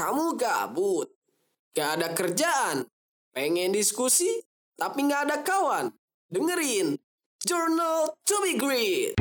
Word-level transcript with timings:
Kamu 0.00 0.32
gabut, 0.32 1.12
gak 1.76 2.00
ada 2.00 2.16
kerjaan, 2.16 2.88
pengen 3.36 3.68
diskusi, 3.68 4.32
tapi 4.72 5.04
gak 5.04 5.28
ada 5.28 5.44
kawan. 5.44 5.92
Dengerin 6.32 6.96
Journal 7.44 8.08
to 8.24 8.36
be 8.40 8.56
Great. 8.56 9.20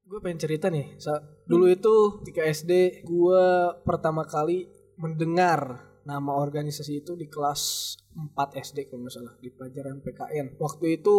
Gue 0.00 0.18
pengen 0.24 0.40
cerita 0.40 0.72
nih. 0.72 0.96
Sa 0.96 1.20
dulu 1.44 1.68
itu 1.68 2.24
ketika 2.24 2.48
SD 2.48 3.04
gue 3.04 3.44
pertama 3.84 4.24
kali 4.24 4.72
mendengar 4.96 5.92
nama 6.08 6.40
organisasi 6.40 7.04
itu 7.04 7.20
di 7.20 7.28
kelas 7.28 7.92
4 8.16 8.32
SD 8.64 8.88
kalau 8.88 9.04
nggak 9.04 9.12
salah 9.12 9.36
di 9.44 9.52
pelajaran 9.52 10.00
PKN. 10.00 10.56
Waktu 10.56 11.04
itu 11.04 11.16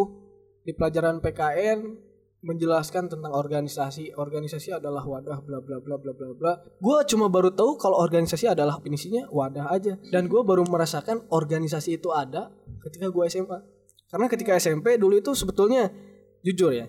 di 0.66 0.74
pelajaran 0.74 1.22
PKN 1.22 2.07
menjelaskan 2.46 3.10
tentang 3.10 3.34
organisasi. 3.34 4.14
Organisasi 4.14 4.78
adalah 4.78 5.02
wadah 5.02 5.42
bla 5.42 5.58
bla 5.62 5.82
bla 5.82 5.98
bla 5.98 6.14
bla 6.14 6.28
bla. 6.38 6.54
Gue 6.78 6.98
cuma 7.10 7.32
baru 7.32 7.50
tahu 7.50 7.78
kalau 7.82 7.98
organisasi 7.98 8.52
adalah 8.52 8.78
definisinya 8.78 9.30
wadah 9.34 9.74
aja. 9.74 9.98
Dan 10.14 10.30
gue 10.30 10.42
baru 10.46 10.66
merasakan 10.68 11.26
organisasi 11.34 11.98
itu 11.98 12.14
ada 12.14 12.54
ketika 12.86 13.10
gue 13.10 13.24
SMA. 13.30 13.60
Karena 14.08 14.28
ketika 14.32 14.56
SMP 14.56 14.96
dulu 14.96 15.20
itu 15.20 15.36
sebetulnya 15.36 15.92
jujur 16.46 16.72
ya, 16.72 16.88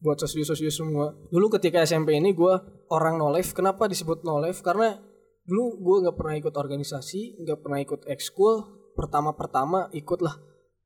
buat 0.00 0.16
sosius-sosius 0.16 0.80
semua. 0.80 1.12
Dulu 1.28 1.52
ketika 1.58 1.84
SMP 1.84 2.16
ini 2.16 2.32
gue 2.32 2.54
orang 2.88 3.20
no 3.20 3.28
life. 3.28 3.52
Kenapa 3.52 3.90
disebut 3.90 4.24
no 4.24 4.40
life? 4.40 4.64
Karena 4.64 4.96
dulu 5.44 5.76
gue 5.80 5.96
nggak 6.08 6.16
pernah 6.16 6.34
ikut 6.40 6.54
organisasi, 6.56 7.44
nggak 7.44 7.58
pernah 7.60 7.78
ikut 7.84 8.00
ekskul. 8.08 8.84
Pertama-pertama 8.94 9.90
ikut 9.90 10.22
lah, 10.22 10.38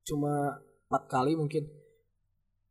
cuma 0.03 0.65
empat 0.89 1.03
kali 1.13 1.37
mungkin. 1.37 1.69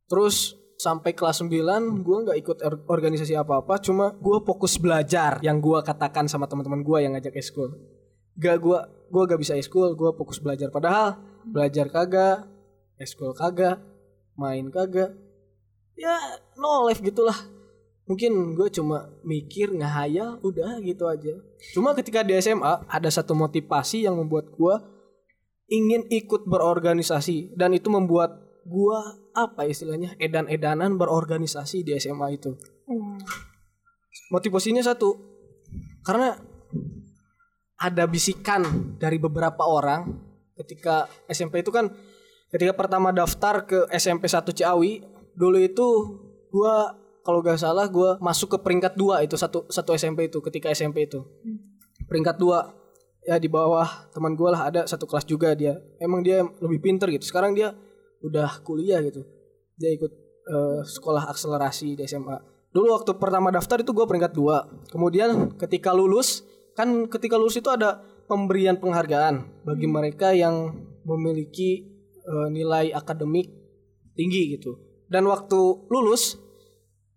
Terus 0.09 0.57
sampai 0.77 1.17
kelas 1.17 1.41
9 1.41 2.05
gue 2.05 2.17
nggak 2.29 2.37
ikut 2.37 2.57
or- 2.61 2.83
organisasi 2.85 3.33
apa-apa, 3.33 3.81
cuma 3.81 4.13
gue 4.13 4.37
fokus 4.45 4.77
belajar 4.77 5.41
yang 5.41 5.57
gue 5.57 5.81
katakan 5.81 6.29
sama 6.29 6.45
teman-teman 6.45 6.85
gue 6.85 6.97
yang 7.01 7.11
ngajak 7.17 7.33
ekskul. 7.33 7.73
Gak 8.37 8.61
gue 8.61 8.79
gue 9.09 9.23
gak 9.25 9.41
bisa 9.41 9.57
ekskul, 9.57 9.97
gue 9.97 10.09
fokus 10.13 10.37
belajar. 10.37 10.69
Padahal 10.69 11.17
belajar 11.49 11.89
kagak, 11.89 12.45
ekskul 13.01 13.33
kagak, 13.33 13.81
main 14.37 14.69
kagak, 14.69 15.17
ya 15.97 16.13
no 16.55 16.85
life 16.85 17.01
gitulah 17.01 17.35
mungkin 18.07 18.55
gue 18.55 18.69
cuma 18.71 19.11
mikir 19.25 19.73
ngehayal 19.73 20.39
udah 20.45 20.79
gitu 20.79 21.09
aja 21.09 21.35
cuma 21.75 21.91
ketika 21.97 22.23
di 22.23 22.37
SMA 22.39 22.87
ada 22.87 23.09
satu 23.11 23.35
motivasi 23.35 24.07
yang 24.07 24.15
membuat 24.15 24.53
gue 24.53 24.75
ingin 25.67 26.07
ikut 26.07 26.47
berorganisasi 26.47 27.57
dan 27.59 27.75
itu 27.75 27.91
membuat 27.91 28.46
gue 28.67 28.99
apa 29.31 29.63
istilahnya 29.63 30.19
edan-edanan 30.19 30.99
berorganisasi 30.99 31.87
di 31.87 31.95
SMA 31.95 32.35
itu. 32.35 32.51
Motivasinya 34.27 34.83
satu 34.83 35.15
karena 36.03 36.35
ada 37.77 38.03
bisikan 38.09 38.95
dari 38.99 39.21
beberapa 39.21 39.63
orang 39.63 40.09
ketika 40.57 41.05
SMP 41.29 41.61
itu 41.61 41.69
kan 41.69 41.93
ketika 42.49 42.73
pertama 42.73 43.13
daftar 43.13 43.63
ke 43.63 43.85
SMP 43.93 44.25
1 44.27 44.43
Ciawi 44.51 45.05
dulu 45.37 45.57
itu 45.61 45.87
gua 46.49 46.97
kalau 47.21 47.43
gak 47.43 47.59
salah 47.61 47.85
gua 47.87 48.17
masuk 48.17 48.55
ke 48.55 48.57
peringkat 48.65 48.97
dua 48.97 49.21
itu 49.21 49.37
satu 49.37 49.69
satu 49.69 49.93
SMP 49.93 50.27
itu 50.27 50.41
ketika 50.41 50.73
SMP 50.73 51.05
itu. 51.05 51.23
Peringkat 52.09 52.35
dua 52.39 52.71
ya 53.27 53.37
di 53.37 53.51
bawah 53.51 54.09
teman 54.15 54.33
gua 54.33 54.49
lah 54.57 54.61
ada 54.73 54.81
satu 54.89 55.05
kelas 55.05 55.27
juga 55.29 55.53
dia. 55.53 55.77
Emang 56.01 56.25
dia 56.25 56.41
lebih 56.63 56.81
pinter 56.81 57.07
gitu. 57.13 57.27
Sekarang 57.29 57.53
dia 57.53 57.75
udah 58.27 58.61
kuliah 58.61 58.99
gitu. 59.03 59.23
Dia 59.79 59.95
ikut 59.95 60.11
eh, 60.47 60.79
sekolah 60.83 61.31
akselerasi 61.31 61.95
di 61.97 62.03
SMA 62.05 62.57
dulu 62.77 62.93
waktu 62.93 63.17
pertama 63.17 63.49
daftar 63.49 63.81
itu 63.81 63.89
gua 63.95 64.05
peringkat 64.05 64.37
dua. 64.37 64.69
Kemudian 64.93 65.57
ketika 65.57 65.97
lulus 65.97 66.45
kan 66.77 67.09
ketika 67.09 67.33
lulus 67.39 67.57
itu 67.57 67.73
ada 67.73 68.05
pemberian 68.29 68.77
penghargaan 68.77 69.65
bagi 69.65 69.87
mereka 69.89 70.35
yang 70.35 70.77
memiliki 71.01 71.89
eh, 72.21 72.47
nilai 72.53 72.93
akademik 72.93 73.49
tinggi 74.13 74.59
gitu. 74.59 74.77
Dan 75.09 75.25
waktu 75.25 75.89
lulus 75.89 76.37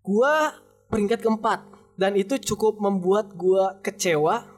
gua 0.01 0.55
peringkat 0.89 1.21
keempat. 1.21 1.69
Dan 1.99 2.17
itu 2.17 2.33
cukup 2.41 2.81
membuat 2.81 3.37
gua 3.37 3.77
kecewa 3.85 4.49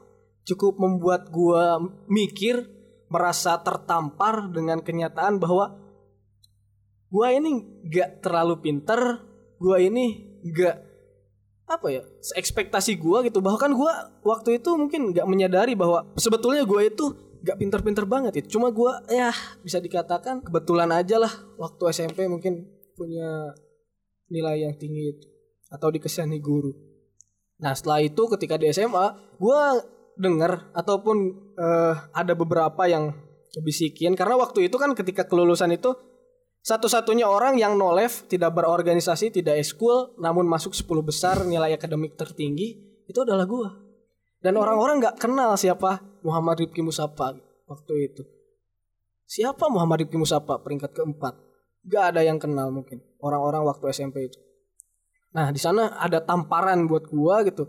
cukup 0.43 0.79
membuat 0.79 1.31
gua 1.31 1.79
mikir 2.07 2.67
merasa 3.07 3.59
tertampar 3.59 4.51
dengan 4.51 4.79
kenyataan 4.83 5.39
bahwa 5.39 5.75
gua 7.13 7.29
ini 7.29 7.61
gak 7.93 8.25
terlalu 8.25 8.57
pinter 8.57 9.21
gua 9.61 9.77
ini 9.77 10.33
gak 10.49 10.81
apa 11.69 11.87
ya 11.93 12.01
ekspektasi 12.33 12.97
gua 12.97 13.21
gitu. 13.21 13.39
Bahkan 13.39 13.71
gua 13.77 14.17
waktu 14.25 14.57
itu 14.57 14.73
mungkin 14.73 15.13
nggak 15.13 15.29
menyadari 15.29 15.77
bahwa 15.77 16.09
sebetulnya 16.17 16.65
gua 16.65 16.81
itu 16.81 17.13
gak 17.45 17.61
pinter-pinter 17.61 18.09
banget 18.09 18.41
itu 18.41 18.57
cuma 18.57 18.73
gua 18.73 19.05
ya 19.05 19.29
bisa 19.61 19.77
dikatakan 19.77 20.41
kebetulan 20.41 20.89
aja 20.89 21.21
lah 21.21 21.31
waktu 21.61 21.93
SMP 21.93 22.25
mungkin 22.25 22.65
punya 22.97 23.53
nilai 24.33 24.65
yang 24.65 24.73
tinggi 24.73 25.13
itu 25.13 25.27
atau 25.73 25.89
dikesani 25.89 26.37
guru. 26.41 26.73
Nah 27.61 27.73
setelah 27.73 28.01
itu 28.05 28.21
ketika 28.37 28.61
di 28.61 28.69
SMA, 28.69 29.37
gue 29.41 29.61
denger 30.21 30.73
ataupun 30.77 31.17
eh, 31.57 31.95
ada 32.13 32.33
beberapa 32.37 32.85
yang 32.85 33.13
bisikin 33.61 34.17
karena 34.17 34.37
waktu 34.37 34.69
itu 34.69 34.77
kan 34.81 34.93
ketika 34.97 35.25
kelulusan 35.29 35.73
itu 35.73 35.93
satu-satunya 36.63 37.27
orang 37.27 37.59
yang 37.59 37.75
no 37.75 37.91
left, 37.91 38.31
tidak 38.31 38.55
berorganisasi, 38.55 39.35
tidak 39.35 39.59
eskul, 39.59 40.15
namun 40.15 40.47
masuk 40.47 40.71
10 40.71 41.03
besar 41.03 41.35
nilai 41.43 41.75
akademik 41.75 42.15
tertinggi 42.15 42.79
itu 43.03 43.19
adalah 43.19 43.43
gue. 43.43 43.67
Dan 44.39 44.55
orang-orang 44.55 45.03
nggak 45.03 45.19
kenal 45.19 45.59
siapa 45.59 45.99
Muhammad 46.23 46.63
Rifki 46.63 46.79
Musapa 46.79 47.35
waktu 47.67 47.93
itu. 48.07 48.23
Siapa 49.27 49.67
Muhammad 49.67 50.07
Rifki 50.07 50.15
Musapa 50.15 50.63
peringkat 50.63 50.95
keempat? 50.95 51.35
Gak 51.83 52.15
ada 52.15 52.23
yang 52.23 52.39
kenal 52.39 52.71
mungkin 52.71 53.03
orang-orang 53.19 53.67
waktu 53.67 53.91
SMP 53.91 54.31
itu. 54.31 54.39
Nah 55.35 55.51
di 55.51 55.59
sana 55.59 55.99
ada 55.99 56.23
tamparan 56.23 56.87
buat 56.87 57.11
gua 57.11 57.43
gitu. 57.43 57.67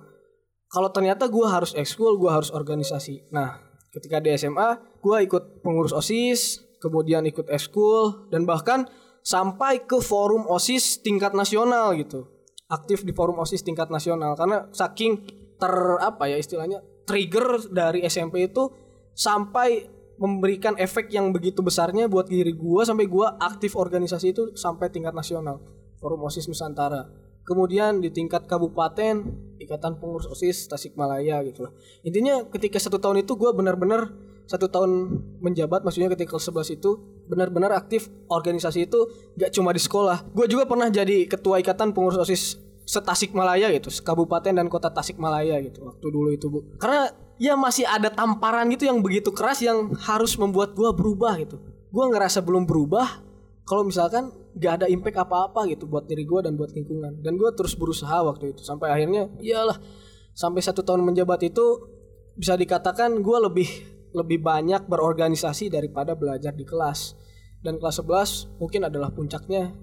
Kalau 0.70 0.94
ternyata 0.94 1.26
gua 1.26 1.50
harus 1.50 1.74
ekskul, 1.74 2.14
gua 2.14 2.38
harus 2.38 2.54
organisasi. 2.54 3.26
Nah 3.34 3.58
ketika 3.90 4.22
di 4.22 4.30
SMA, 4.38 4.98
gua 5.02 5.18
ikut 5.18 5.66
pengurus 5.66 5.90
osis, 5.90 6.62
kemudian 6.84 7.24
ikut 7.24 7.48
ekskul 7.48 8.28
dan 8.28 8.44
bahkan 8.44 8.84
sampai 9.24 9.88
ke 9.88 10.04
forum 10.04 10.44
osis 10.44 11.00
tingkat 11.00 11.32
nasional 11.32 11.96
gitu. 11.96 12.28
Aktif 12.68 13.08
di 13.08 13.16
forum 13.16 13.40
osis 13.40 13.64
tingkat 13.64 13.88
nasional. 13.88 14.36
Karena 14.36 14.68
saking 14.68 15.24
ter 15.56 15.74
apa 16.04 16.28
ya 16.28 16.36
istilahnya 16.36 16.84
trigger 17.08 17.72
dari 17.72 18.04
SMP 18.04 18.52
itu 18.52 18.68
sampai 19.16 19.88
memberikan 20.20 20.78
efek 20.78 21.10
yang 21.10 21.34
begitu 21.34 21.64
besarnya 21.64 22.06
buat 22.06 22.30
diri 22.30 22.54
gua 22.54 22.86
sampai 22.86 23.08
gua 23.10 23.34
aktif 23.40 23.74
organisasi 23.74 24.26
itu 24.30 24.42
sampai 24.54 24.92
tingkat 24.92 25.16
nasional. 25.16 25.58
Forum 25.98 26.28
osis 26.28 26.46
nusantara. 26.46 27.08
Kemudian 27.44 28.00
di 28.00 28.08
tingkat 28.08 28.48
kabupaten 28.48 29.20
ikatan 29.60 30.00
pengurus 30.00 30.28
osis 30.28 30.68
tasikmalaya 30.68 31.44
gitu 31.44 31.68
lah. 31.68 31.72
Intinya 32.04 32.44
ketika 32.48 32.76
satu 32.76 33.00
tahun 33.00 33.24
itu 33.24 33.36
gua 33.36 33.56
benar-benar 33.56 34.12
satu 34.44 34.68
tahun 34.68 35.20
menjabat 35.40 35.88
maksudnya 35.88 36.12
ketika 36.12 36.36
kelas 36.36 36.52
11 36.52 36.76
itu 36.76 36.90
benar-benar 37.24 37.72
aktif 37.72 38.12
organisasi 38.28 38.84
itu 38.84 39.08
gak 39.40 39.56
cuma 39.56 39.72
di 39.72 39.80
sekolah. 39.80 40.28
Gue 40.36 40.44
juga 40.44 40.68
pernah 40.68 40.92
jadi 40.92 41.24
ketua 41.24 41.64
ikatan 41.64 41.96
pengurus 41.96 42.20
osis 42.20 42.60
setasikmalaya 42.84 43.72
gitu 43.72 43.88
kabupaten 44.04 44.52
dan 44.52 44.68
kota 44.68 44.92
Tasikmalaya 44.92 45.56
gitu 45.64 45.88
waktu 45.88 46.06
dulu 46.12 46.28
itu 46.36 46.52
bu. 46.52 46.76
Karena 46.76 47.08
ya 47.40 47.56
masih 47.56 47.88
ada 47.88 48.12
tamparan 48.12 48.68
gitu 48.68 48.84
yang 48.84 49.00
begitu 49.00 49.32
keras 49.32 49.64
yang 49.64 49.96
harus 50.04 50.36
membuat 50.36 50.76
gua 50.76 50.92
berubah 50.92 51.40
gitu. 51.40 51.56
Gua 51.88 52.12
ngerasa 52.12 52.44
belum 52.44 52.68
berubah 52.68 53.24
kalau 53.64 53.88
misalkan 53.88 54.28
gak 54.60 54.84
ada 54.84 54.86
impact 54.92 55.16
apa-apa 55.16 55.64
gitu 55.72 55.88
buat 55.88 56.04
diri 56.04 56.28
gua 56.28 56.44
dan 56.44 56.60
buat 56.60 56.76
lingkungan. 56.76 57.24
Dan 57.24 57.40
gua 57.40 57.56
terus 57.56 57.72
berusaha 57.72 58.20
waktu 58.20 58.52
itu 58.52 58.60
sampai 58.60 58.92
akhirnya 58.92 59.32
iyalah 59.40 59.80
sampai 60.36 60.60
satu 60.60 60.84
tahun 60.84 61.00
menjabat 61.08 61.40
itu 61.48 61.88
bisa 62.36 62.52
dikatakan 62.52 63.16
gua 63.24 63.48
lebih 63.48 63.93
lebih 64.14 64.40
banyak 64.40 64.86
berorganisasi 64.86 65.68
daripada 65.68 66.14
belajar 66.14 66.54
di 66.54 66.62
kelas. 66.62 67.18
Dan 67.60 67.76
kelas 67.82 68.00
11 68.00 68.60
mungkin 68.62 68.86
adalah 68.86 69.10
puncaknya 69.10 69.74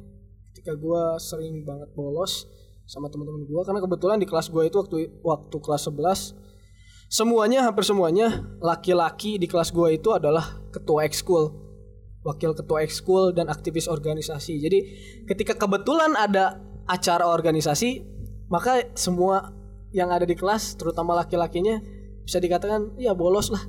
ketika 0.51 0.73
gua 0.79 1.19
sering 1.19 1.67
banget 1.67 1.91
bolos 1.91 2.47
sama 2.85 3.07
teman-teman 3.07 3.47
gue 3.47 3.61
karena 3.63 3.79
kebetulan 3.79 4.17
di 4.19 4.27
kelas 4.27 4.51
gue 4.51 4.67
itu 4.67 4.75
waktu 4.75 4.97
waktu 5.23 5.57
kelas 5.63 5.87
11 5.87 6.35
semuanya 7.07 7.63
hampir 7.63 7.87
semuanya 7.87 8.43
laki-laki 8.59 9.39
di 9.39 9.47
kelas 9.47 9.71
gue 9.71 9.95
itu 9.95 10.11
adalah 10.11 10.59
ketua 10.75 11.07
ekskul 11.07 11.55
wakil 12.21 12.53
ketua 12.53 12.85
ekskul 12.85 13.33
dan 13.33 13.49
aktivis 13.49 13.89
organisasi. 13.89 14.61
Jadi 14.61 14.79
ketika 15.25 15.57
kebetulan 15.57 16.13
ada 16.13 16.61
acara 16.85 17.25
organisasi 17.25 18.05
maka 18.51 18.85
semua 18.93 19.53
yang 19.91 20.13
ada 20.13 20.23
di 20.23 20.37
kelas 20.37 20.77
terutama 20.77 21.17
laki-lakinya 21.17 21.81
bisa 22.23 22.37
dikatakan 22.37 22.95
ya 23.01 23.17
bolos 23.17 23.49
lah 23.49 23.63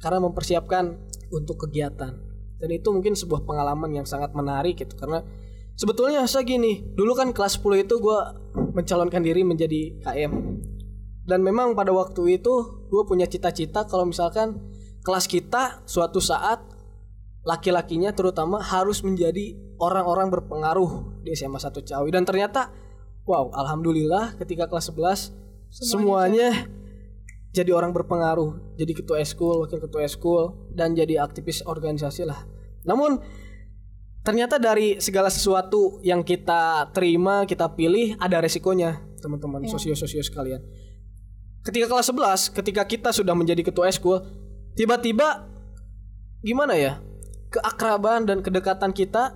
karena 0.00 0.18
mempersiapkan 0.24 0.96
untuk 1.30 1.68
kegiatan. 1.68 2.16
Dan 2.60 2.68
itu 2.72 2.88
mungkin 2.92 3.16
sebuah 3.16 3.44
pengalaman 3.44 3.94
yang 3.94 4.04
sangat 4.04 4.32
menarik 4.36 4.76
gitu. 4.80 4.96
Karena 4.96 5.24
sebetulnya 5.76 6.24
saya 6.28 6.44
gini 6.44 6.84
dulu 6.92 7.16
kan 7.16 7.32
kelas 7.32 7.60
10 7.60 7.88
itu 7.88 7.94
gue 8.00 8.18
mencalonkan 8.76 9.24
diri 9.24 9.40
menjadi 9.46 9.96
KM 10.04 10.32
dan 11.24 11.46
memang 11.46 11.78
pada 11.78 11.94
waktu 11.94 12.42
itu 12.42 12.84
gue 12.90 13.02
punya 13.06 13.24
cita-cita 13.30 13.86
kalau 13.86 14.08
misalkan 14.08 14.58
kelas 15.06 15.30
kita 15.30 15.84
suatu 15.86 16.18
saat 16.18 16.58
laki-lakinya 17.46 18.12
terutama 18.12 18.60
harus 18.60 19.00
menjadi 19.06 19.56
orang-orang 19.80 20.28
berpengaruh 20.28 21.22
di 21.24 21.32
SMA 21.32 21.56
1 21.56 21.86
Ciawi. 21.86 22.10
Dan 22.12 22.26
ternyata 22.28 22.68
wow 23.24 23.48
alhamdulillah 23.54 24.36
ketika 24.36 24.68
kelas 24.68 24.92
11 24.92 25.32
semuanya, 25.70 26.66
jadi 27.50 27.74
orang 27.74 27.90
berpengaruh 27.90 28.78
jadi 28.78 28.92
ketua 28.94 29.18
eskul 29.22 29.66
wakil 29.66 29.82
ketua 29.82 30.06
eskul 30.06 30.70
dan 30.70 30.94
jadi 30.94 31.18
aktivis 31.22 31.66
organisasi 31.66 32.22
lah. 32.22 32.46
Namun 32.86 33.18
ternyata 34.22 34.60
dari 34.62 35.02
segala 35.02 35.26
sesuatu 35.32 35.98
yang 36.06 36.22
kita 36.22 36.94
terima 36.94 37.42
kita 37.48 37.72
pilih 37.74 38.14
ada 38.22 38.38
resikonya 38.38 39.02
teman-teman 39.18 39.66
sosio-sosio 39.66 40.22
sekalian. 40.22 40.62
Ketika 41.60 41.90
kelas 41.90 42.08
11 42.08 42.56
ketika 42.56 42.82
kita 42.86 43.10
sudah 43.12 43.34
menjadi 43.34 43.66
ketua 43.66 43.90
eskul 43.90 44.22
tiba-tiba 44.78 45.44
gimana 46.40 46.72
ya 46.78 47.02
keakraban 47.50 48.24
dan 48.24 48.40
kedekatan 48.40 48.94
kita 48.94 49.34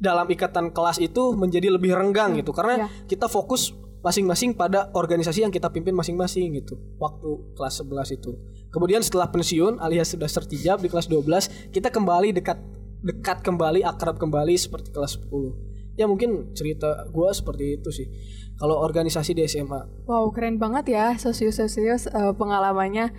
dalam 0.00 0.26
ikatan 0.26 0.74
kelas 0.74 0.98
itu 0.98 1.36
menjadi 1.38 1.70
lebih 1.70 1.94
renggang 1.94 2.34
gitu. 2.34 2.50
Karena 2.50 2.88
Iya. 2.88 2.88
kita 3.06 3.30
fokus 3.30 3.70
masing-masing 4.04 4.52
pada 4.52 4.92
organisasi 4.92 5.48
yang 5.48 5.50
kita 5.50 5.72
pimpin 5.72 5.96
masing-masing 5.96 6.52
gitu. 6.60 6.76
Waktu 7.00 7.56
kelas 7.56 7.80
11 7.80 8.20
itu. 8.20 8.36
Kemudian 8.68 9.00
setelah 9.00 9.32
pensiun 9.32 9.80
alias 9.80 10.12
sudah 10.12 10.28
sertijab 10.28 10.84
di 10.84 10.92
kelas 10.92 11.08
12 11.08 11.72
kita 11.72 11.88
kembali 11.88 12.36
dekat 12.36 12.60
dekat 13.00 13.40
kembali 13.40 13.80
akrab 13.80 14.20
kembali 14.20 14.56
seperti 14.56 14.92
kelas 14.92 15.16
10 15.24 15.74
ya 15.94 16.10
mungkin 16.10 16.52
cerita 16.52 17.06
gua 17.10 17.32
seperti 17.32 17.80
itu 17.80 17.90
sih. 17.90 18.06
Kalau 18.54 18.78
organisasi 18.78 19.34
di 19.34 19.42
SMA 19.50 20.06
Wow, 20.06 20.30
keren 20.30 20.62
banget 20.62 20.94
ya 20.94 21.06
sosius-sosius 21.18 22.06
eh, 22.06 22.32
pengalamannya. 22.38 23.10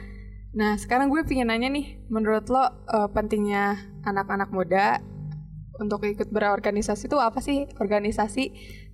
Nah, 0.55 0.79
sekarang 0.79 1.11
gue 1.11 1.19
pengen 1.27 1.51
nanya 1.51 1.67
nih, 1.67 1.99
menurut 2.07 2.47
lo 2.47 2.63
eh, 2.63 3.09
pentingnya 3.11 3.75
anak-anak 4.07 4.49
muda 4.55 5.03
untuk 5.81 6.07
ikut 6.07 6.31
berorganisasi 6.31 7.11
itu 7.11 7.17
apa 7.19 7.43
sih? 7.43 7.67
Organisasi 7.79 8.43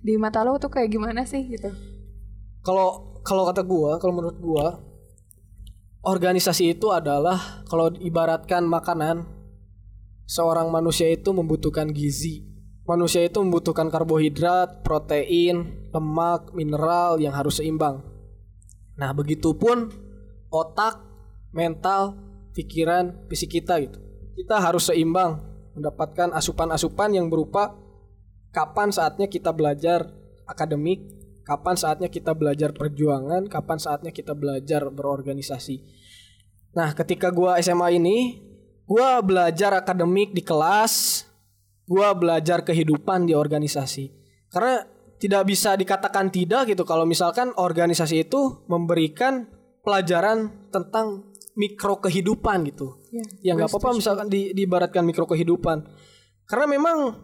di 0.02 0.14
mata 0.18 0.42
lo 0.42 0.58
tuh 0.58 0.70
kayak 0.70 0.90
gimana 0.90 1.22
sih 1.24 1.46
gitu? 1.46 1.70
kalau 2.62 3.18
kalau 3.26 3.42
kata 3.50 3.62
gua 3.66 3.98
kalau 3.98 4.14
menurut 4.14 4.38
gua 4.38 4.66
organisasi 6.06 6.78
itu 6.78 6.94
adalah 6.94 7.66
kalau 7.66 7.90
ibaratkan 7.98 8.62
makanan 8.66 9.26
seorang 10.26 10.70
manusia 10.70 11.10
itu 11.10 11.34
membutuhkan 11.34 11.90
gizi 11.90 12.46
manusia 12.86 13.22
itu 13.26 13.38
membutuhkan 13.42 13.90
karbohidrat 13.90 14.82
protein 14.86 15.90
lemak 15.90 16.54
mineral 16.54 17.18
yang 17.18 17.34
harus 17.34 17.58
seimbang 17.58 18.02
nah 18.94 19.10
begitupun 19.10 19.90
otak 20.50 21.02
mental 21.50 22.14
pikiran 22.54 23.26
fisik 23.26 23.58
kita 23.58 23.82
gitu 23.82 23.98
kita 24.38 24.62
harus 24.62 24.86
seimbang 24.86 25.42
mendapatkan 25.76 26.32
asupan-asupan 26.36 27.16
yang 27.16 27.26
berupa 27.32 27.76
kapan 28.52 28.92
saatnya 28.92 29.26
kita 29.26 29.50
belajar 29.56 30.06
akademik, 30.44 31.00
kapan 31.42 31.74
saatnya 31.74 32.12
kita 32.12 32.36
belajar 32.36 32.76
perjuangan, 32.76 33.48
kapan 33.48 33.78
saatnya 33.80 34.12
kita 34.12 34.36
belajar 34.36 34.92
berorganisasi. 34.92 35.80
Nah, 36.76 36.92
ketika 36.96 37.32
gua 37.32 37.60
SMA 37.60 37.96
ini, 37.96 38.40
gua 38.84 39.20
belajar 39.24 39.76
akademik 39.76 40.36
di 40.36 40.44
kelas, 40.44 41.24
gua 41.88 42.12
belajar 42.12 42.64
kehidupan 42.64 43.28
di 43.28 43.34
organisasi. 43.36 44.12
Karena 44.52 44.84
tidak 45.16 45.48
bisa 45.48 45.78
dikatakan 45.78 46.34
tidak 46.34 46.66
gitu 46.68 46.82
kalau 46.82 47.06
misalkan 47.06 47.54
organisasi 47.54 48.26
itu 48.26 48.66
memberikan 48.66 49.46
pelajaran 49.86 50.68
tentang 50.74 51.31
mikro 51.58 52.00
kehidupan 52.00 52.64
gitu. 52.72 52.96
Ya, 53.12 53.24
ya 53.40 53.50
nggak 53.56 53.68
apa-apa 53.68 53.96
misalkan 53.96 54.26
di, 54.28 54.56
diibaratkan 54.56 55.04
mikro 55.04 55.28
kehidupan. 55.28 55.84
Karena 56.48 56.66
memang 56.68 57.16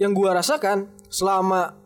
yang 0.00 0.16
gua 0.16 0.36
rasakan 0.36 0.90
selama 1.06 1.76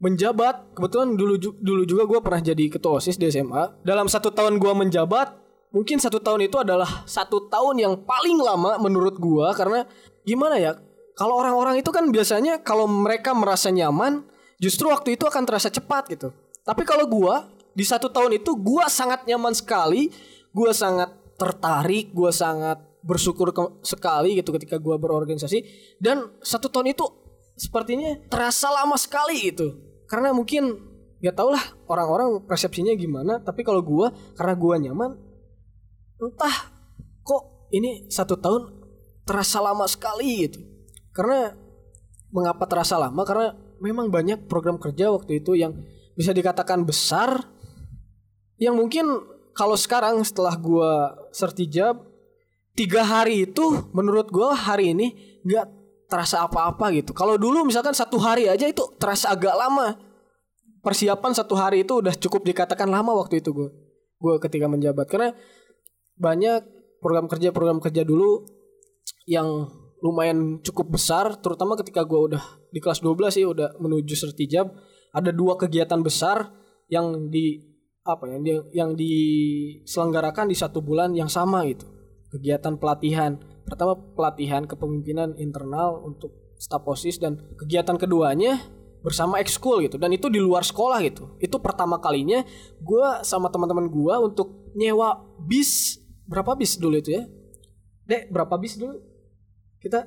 menjabat 0.00 0.76
kebetulan 0.76 1.16
dulu 1.16 1.34
dulu 1.40 1.82
juga 1.88 2.04
gua 2.04 2.20
pernah 2.20 2.40
jadi 2.44 2.68
ketua 2.68 3.00
osis 3.00 3.16
di 3.16 3.28
SMA 3.32 3.80
dalam 3.80 4.06
satu 4.06 4.28
tahun 4.28 4.60
gua 4.60 4.76
menjabat 4.76 5.32
mungkin 5.72 5.96
satu 6.00 6.20
tahun 6.20 6.48
itu 6.48 6.60
adalah 6.60 7.04
satu 7.08 7.48
tahun 7.48 7.80
yang 7.80 7.94
paling 8.06 8.38
lama 8.38 8.78
menurut 8.78 9.18
gua. 9.18 9.52
Karena 9.52 9.84
gimana 10.22 10.56
ya 10.62 10.78
kalau 11.18 11.40
orang-orang 11.42 11.80
itu 11.80 11.90
kan 11.90 12.06
biasanya 12.12 12.62
kalau 12.62 12.86
mereka 12.86 13.34
merasa 13.34 13.72
nyaman 13.72 14.22
justru 14.62 14.88
waktu 14.88 15.18
itu 15.18 15.26
akan 15.26 15.42
terasa 15.42 15.68
cepat 15.72 16.06
gitu. 16.12 16.30
Tapi 16.62 16.82
kalau 16.86 17.08
gua 17.10 17.50
di 17.76 17.84
satu 17.84 18.08
tahun 18.08 18.40
itu 18.40 18.56
gua 18.56 18.88
sangat 18.88 19.26
nyaman 19.28 19.52
sekali 19.52 20.08
gua 20.56 20.72
sangat 20.72 21.12
tertarik 21.36 22.16
gua 22.16 22.32
sangat 22.32 22.80
bersyukur 23.04 23.52
sekali 23.84 24.40
gitu 24.40 24.56
ketika 24.56 24.80
gua 24.80 24.96
berorganisasi. 24.96 25.60
Dan 26.00 26.40
satu 26.40 26.72
tahun 26.72 26.96
itu 26.96 27.04
sepertinya 27.60 28.16
terasa 28.32 28.72
lama 28.72 28.96
sekali 28.96 29.52
gitu. 29.52 29.76
Karena 30.08 30.32
mungkin 30.32 30.72
nggak 31.20 31.36
tau 31.36 31.52
lah 31.52 31.64
orang-orang 31.88 32.44
persepsinya 32.44 32.92
gimana 32.96 33.40
tapi 33.40 33.64
kalau 33.64 33.80
gua 33.80 34.12
karena 34.36 34.52
gua 34.52 34.76
nyaman 34.76 35.16
entah 36.20 36.56
kok 37.24 37.68
ini 37.72 38.08
satu 38.12 38.36
tahun 38.36 38.62
terasa 39.28 39.60
lama 39.60 39.84
sekali 39.84 40.48
gitu. 40.48 40.60
Karena 41.12 41.52
mengapa 42.32 42.68
terasa 42.68 43.00
lama? 43.00 43.24
Karena 43.24 43.52
memang 43.80 44.08
banyak 44.08 44.48
program 44.48 44.80
kerja 44.80 45.12
waktu 45.12 45.40
itu 45.44 45.56
yang 45.56 45.76
bisa 46.16 46.32
dikatakan 46.32 46.84
besar 46.88 47.44
yang 48.56 48.76
mungkin 48.76 49.35
kalau 49.56 49.74
sekarang 49.74 50.20
setelah 50.22 50.54
gua 50.60 51.16
sertijab 51.32 52.04
tiga 52.76 53.02
hari 53.02 53.48
itu 53.48 53.88
menurut 53.96 54.28
gua 54.28 54.52
hari 54.52 54.92
ini 54.92 55.40
nggak 55.42 55.76
terasa 56.06 56.46
apa-apa 56.46 56.94
gitu. 56.94 57.10
Kalau 57.12 57.34
dulu 57.34 57.66
misalkan 57.66 57.92
satu 57.92 58.16
hari 58.22 58.46
aja 58.46 58.66
itu 58.66 58.82
terasa 58.96 59.34
agak 59.34 59.54
lama. 59.54 59.98
Persiapan 60.80 61.34
satu 61.34 61.58
hari 61.58 61.82
itu 61.82 61.98
udah 61.98 62.14
cukup 62.14 62.46
dikatakan 62.46 62.86
lama 62.86 63.10
waktu 63.18 63.42
itu 63.42 63.50
gue 63.50 63.68
gue 64.22 64.34
ketika 64.38 64.70
menjabat. 64.70 65.10
Karena 65.10 65.34
banyak 66.14 66.62
program 67.02 67.26
kerja 67.26 67.50
program 67.50 67.82
kerja 67.82 68.06
dulu 68.06 68.46
yang 69.26 69.66
lumayan 69.98 70.62
cukup 70.62 70.94
besar 70.94 71.34
terutama 71.42 71.74
ketika 71.74 72.06
gue 72.06 72.30
udah 72.30 72.42
di 72.70 72.78
kelas 72.78 73.02
12 73.02 73.34
sih 73.34 73.44
udah 73.48 73.74
menuju 73.82 74.14
sertijab 74.14 74.70
ada 75.10 75.32
dua 75.34 75.58
kegiatan 75.58 75.98
besar 76.04 76.52
yang 76.86 77.32
di 77.32 77.58
apa 78.06 78.30
ya 78.30 78.38
yang, 78.38 78.62
yang 78.70 78.90
diselenggarakan 78.94 80.46
di 80.48 80.56
satu 80.56 80.78
bulan 80.80 81.12
yang 81.12 81.26
sama 81.26 81.66
gitu. 81.66 81.84
Kegiatan 82.30 82.78
pelatihan. 82.78 83.36
Pertama 83.66 83.98
pelatihan 83.98 84.62
kepemimpinan 84.64 85.34
internal 85.42 86.06
untuk 86.06 86.54
staf 86.56 86.86
osis 86.86 87.18
dan 87.18 87.36
kegiatan 87.58 87.98
keduanya 87.98 88.62
bersama 89.02 89.42
ekskul 89.42 89.82
gitu. 89.82 89.98
Dan 89.98 90.14
itu 90.14 90.30
di 90.30 90.38
luar 90.38 90.62
sekolah 90.62 91.02
gitu. 91.02 91.34
Itu 91.42 91.58
pertama 91.58 91.98
kalinya 91.98 92.46
gue 92.78 93.06
sama 93.26 93.50
teman-teman 93.50 93.90
gue 93.90 94.14
untuk 94.22 94.70
nyewa 94.78 95.22
bis. 95.42 95.98
Berapa 96.26 96.54
bis 96.58 96.78
dulu 96.78 96.98
itu 96.98 97.14
ya? 97.14 97.22
Dek 98.06 98.30
berapa 98.30 98.54
bis 98.58 98.78
dulu? 98.78 98.98
Kita 99.82 100.06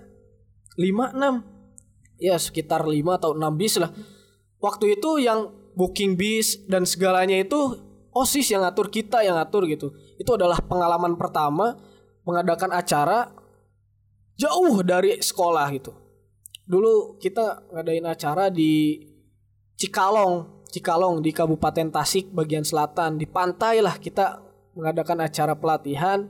5 0.79 1.15
6 1.15 2.23
ya 2.23 2.35
sekitar 2.35 2.83
5 2.83 2.95
atau 3.19 3.31
6 3.35 3.59
bis 3.59 3.79
lah. 3.79 3.91
Waktu 4.59 4.99
itu 4.99 5.23
yang 5.23 5.51
booking 5.79 6.19
bis 6.19 6.59
dan 6.67 6.83
segalanya 6.83 7.39
itu 7.39 7.88
osis 8.13 8.49
yang 8.51 8.65
ngatur 8.65 8.89
kita 8.89 9.21
yang 9.21 9.37
ngatur 9.37 9.65
gitu. 9.69 9.93
Itu 10.17 10.35
adalah 10.35 10.59
pengalaman 10.61 11.15
pertama 11.15 11.77
mengadakan 12.25 12.73
acara 12.75 13.29
jauh 14.39 14.81
dari 14.85 15.19
sekolah 15.19 15.67
gitu. 15.75 15.91
Dulu 16.69 17.17
kita 17.17 17.73
ngadain 17.73 18.05
acara 18.05 18.53
di 18.53 19.01
Cikalong 19.79 20.59
Cikalong 20.69 21.25
di 21.25 21.33
Kabupaten 21.33 21.89
Tasik 21.89 22.29
bagian 22.29 22.61
selatan. 22.61 23.17
Di 23.17 23.25
pantai 23.25 23.81
lah 23.81 23.97
kita 23.97 24.37
mengadakan 24.77 25.25
acara 25.25 25.57
pelatihan 25.57 26.29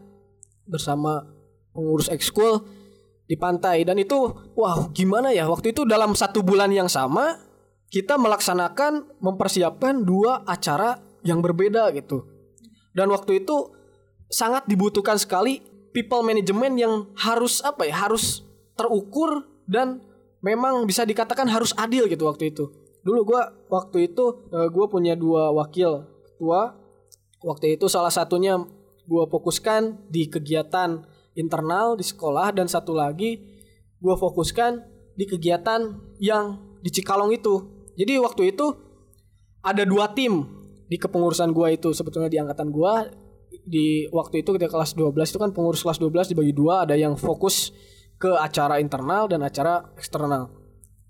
bersama 0.63 1.27
pengurus 1.75 2.07
ekskul 2.07 2.63
di 3.27 3.35
pantai. 3.35 3.83
Dan 3.83 3.99
itu 3.99 4.31
wah 4.55 4.87
gimana 4.95 5.35
ya? 5.35 5.45
Waktu 5.51 5.75
itu 5.75 5.83
dalam 5.83 6.15
satu 6.15 6.39
bulan 6.39 6.71
yang 6.71 6.87
sama 6.87 7.35
kita 7.91 8.15
melaksanakan 8.15 9.19
mempersiapkan 9.19 10.07
dua 10.07 10.47
acara 10.47 10.95
yang 11.23 11.43
berbeda 11.43 11.91
gitu. 11.95 12.25
Dan 12.95 13.11
waktu 13.13 13.43
itu 13.43 13.73
sangat 14.29 14.69
dibutuhkan 14.69 15.17
sekali 15.17 15.61
people 15.91 16.21
management 16.21 16.75
yang 16.77 16.93
harus 17.17 17.59
apa 17.65 17.89
ya 17.89 18.05
harus 18.05 18.45
terukur 18.77 19.43
dan 19.65 19.99
memang 20.39 20.85
bisa 20.87 21.03
dikatakan 21.03 21.49
harus 21.49 21.75
adil 21.75 22.07
gitu 22.07 22.29
waktu 22.29 22.53
itu. 22.53 22.69
Dulu 23.03 23.19
gua 23.35 23.51
waktu 23.67 24.11
itu 24.11 24.49
eh, 24.53 24.67
gua 24.71 24.85
punya 24.87 25.17
dua 25.17 25.51
wakil 25.51 26.07
ketua. 26.33 26.77
Waktu 27.39 27.79
itu 27.79 27.87
salah 27.87 28.11
satunya 28.11 28.59
gua 29.07 29.23
fokuskan 29.31 30.11
di 30.11 30.27
kegiatan 30.27 31.07
internal 31.39 31.95
di 31.95 32.03
sekolah 32.03 32.51
dan 32.51 32.67
satu 32.67 32.91
lagi 32.91 33.39
gua 33.99 34.19
fokuskan 34.19 34.83
di 35.15 35.27
kegiatan 35.27 35.99
yang 36.19 36.59
di 36.79 36.89
Cikalong 36.91 37.35
itu. 37.35 37.63
Jadi 37.99 38.15
waktu 38.19 38.55
itu 38.55 38.71
ada 39.59 39.83
dua 39.83 40.11
tim 40.15 40.58
di 40.89 40.97
kepengurusan 40.97 41.53
gua 41.53 41.69
itu 41.69 41.93
sebetulnya 41.93 42.27
di 42.27 42.41
angkatan 42.41 42.73
gua 42.73 43.05
di 43.69 44.09
waktu 44.09 44.41
itu 44.41 44.49
ketika 44.57 44.73
kelas 44.81 44.97
12 44.97 45.13
itu 45.13 45.39
kan 45.39 45.53
pengurus 45.53 45.85
kelas 45.85 46.01
12 46.01 46.33
dibagi 46.33 46.53
dua 46.53 46.89
ada 46.89 46.97
yang 46.97 47.13
fokus 47.13 47.69
ke 48.19 48.33
acara 48.35 48.81
internal 48.83 49.31
dan 49.31 49.45
acara 49.45 49.93
eksternal. 49.95 50.51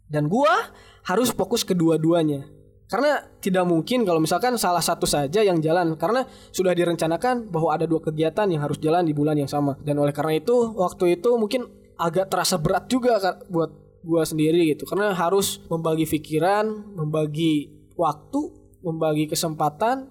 Dan 0.06 0.30
gua 0.30 0.70
harus 1.10 1.34
fokus 1.34 1.66
kedua-duanya. 1.66 2.46
Karena 2.90 3.22
tidak 3.38 3.70
mungkin 3.70 4.02
kalau 4.02 4.18
misalkan 4.18 4.58
salah 4.58 4.82
satu 4.82 5.06
saja 5.06 5.46
yang 5.46 5.62
jalan 5.62 5.94
karena 5.94 6.26
sudah 6.50 6.74
direncanakan 6.74 7.54
bahwa 7.54 7.78
ada 7.78 7.86
dua 7.86 8.02
kegiatan 8.02 8.50
yang 8.50 8.66
harus 8.66 8.82
jalan 8.82 9.06
di 9.06 9.14
bulan 9.14 9.38
yang 9.38 9.50
sama. 9.50 9.78
Dan 9.82 10.02
oleh 10.02 10.10
karena 10.10 10.38
itu 10.42 10.74
waktu 10.74 11.22
itu 11.22 11.30
mungkin 11.38 11.70
agak 12.02 12.34
terasa 12.34 12.58
berat 12.58 12.90
juga 12.90 13.22
buat 13.50 13.70
gua 14.02 14.26
sendiri 14.26 14.74
gitu 14.74 14.90
karena 14.90 15.14
harus 15.14 15.62
membagi 15.70 16.10
pikiran, 16.10 16.66
membagi 16.98 17.70
waktu, 17.94 18.59
membagi 18.84 19.28
kesempatan 19.28 20.08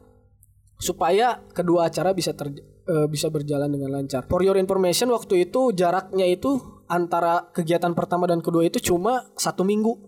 supaya 0.79 1.43
kedua 1.51 1.91
acara 1.91 2.15
bisa 2.15 2.33
ter, 2.33 2.55
eh, 2.55 3.07
bisa 3.11 3.29
berjalan 3.29 3.69
dengan 3.69 3.99
lancar. 3.99 4.25
For 4.31 4.41
your 4.41 4.57
information 4.57 5.11
waktu 5.11 5.51
itu 5.51 5.75
jaraknya 5.75 6.25
itu 6.25 6.59
antara 6.89 7.51
kegiatan 7.53 7.93
pertama 7.93 8.25
dan 8.31 8.41
kedua 8.41 8.65
itu 8.65 8.81
cuma 8.81 9.27
satu 9.37 9.67
minggu. 9.67 9.99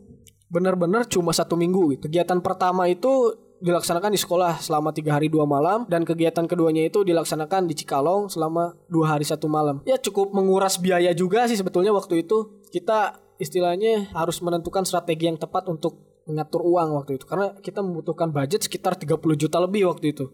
Bener-bener 0.51 1.07
cuma 1.07 1.31
satu 1.31 1.55
minggu. 1.55 1.95
gitu. 1.95 2.11
Kegiatan 2.11 2.43
pertama 2.43 2.91
itu 2.91 3.35
dilaksanakan 3.61 4.17
di 4.17 4.21
sekolah 4.21 4.57
selama 4.59 4.91
tiga 4.91 5.21
hari 5.21 5.29
dua 5.29 5.45
malam 5.45 5.85
dan 5.87 6.03
kegiatan 6.03 6.49
keduanya 6.49 6.89
itu 6.89 7.05
dilaksanakan 7.05 7.69
di 7.69 7.77
Cikalong 7.77 8.33
selama 8.33 8.73
dua 8.89 9.15
hari 9.15 9.29
satu 9.29 9.47
malam. 9.53 9.85
Ya 9.85 10.01
cukup 10.01 10.33
menguras 10.33 10.81
biaya 10.81 11.13
juga 11.13 11.45
sih 11.45 11.61
sebetulnya 11.61 11.93
waktu 11.93 12.25
itu 12.25 12.65
kita 12.73 13.21
istilahnya 13.37 14.09
harus 14.17 14.41
menentukan 14.41 14.89
strategi 14.89 15.29
yang 15.29 15.37
tepat 15.37 15.69
untuk 15.69 16.10
mengatur 16.31 16.63
uang 16.63 17.03
waktu 17.03 17.19
itu 17.19 17.25
karena 17.27 17.53
kita 17.59 17.83
membutuhkan 17.83 18.31
budget 18.31 18.65
sekitar 18.65 18.95
30 18.95 19.19
juta 19.35 19.59
lebih 19.59 19.91
waktu 19.91 20.15
itu. 20.15 20.31